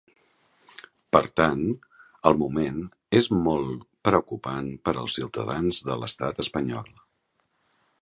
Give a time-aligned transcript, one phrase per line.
[1.15, 1.61] Per tant,
[2.31, 2.81] el moment
[3.21, 6.95] és molt preocupant per als ciutadans de l’estat espanyol.